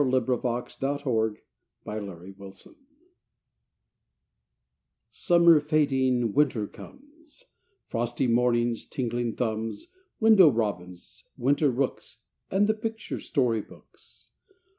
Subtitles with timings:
[0.01, 1.15] PICTURE BOOKS IN
[1.85, 2.59] WINTER
[5.11, 7.43] Summer fading, winter comes
[7.85, 14.31] Frosty mornings, tingling thumbs, Window robins, winter rooks, And the picture story books.